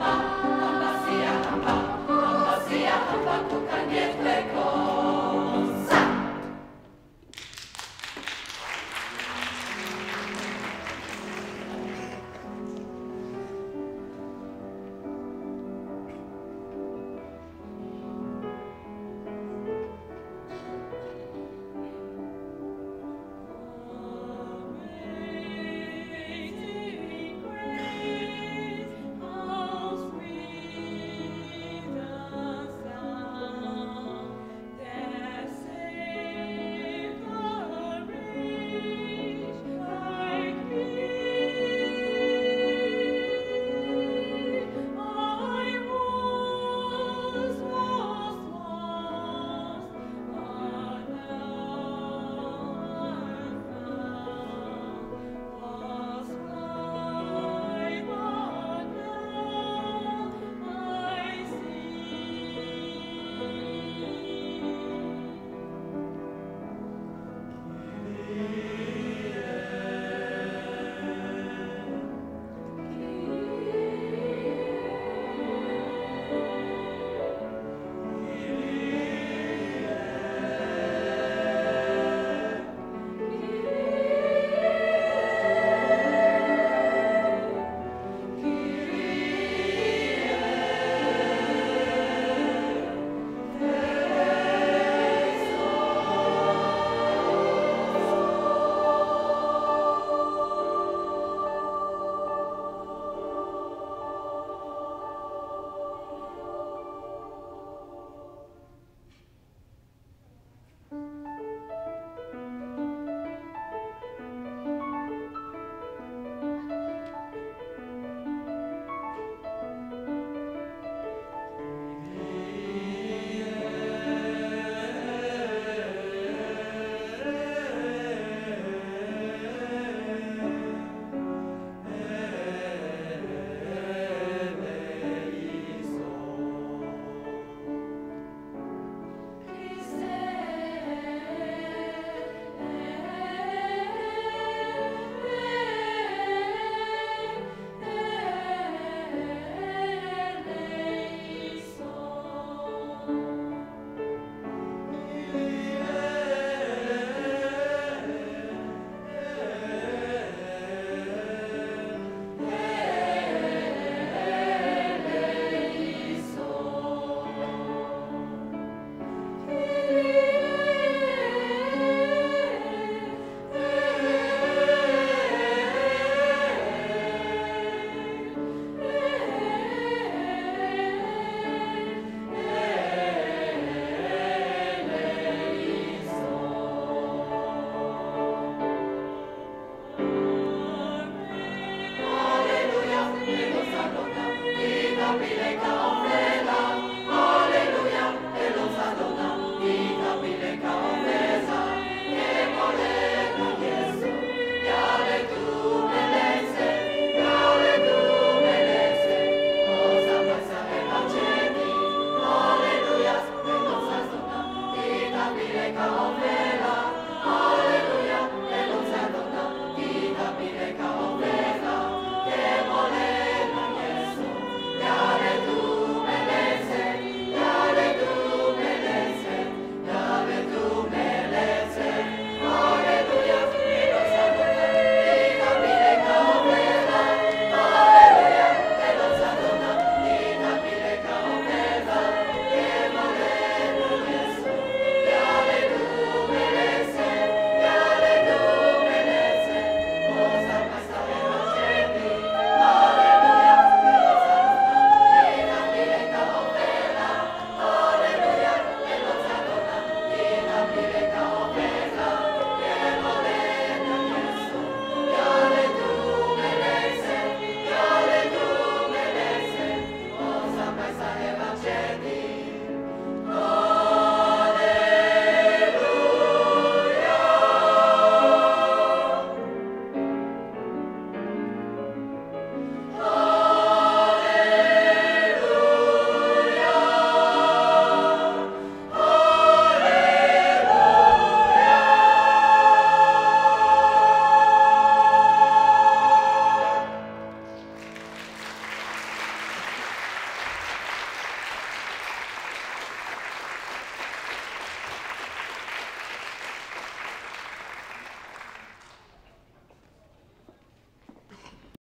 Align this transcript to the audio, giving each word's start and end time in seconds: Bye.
Bye. 0.00 0.30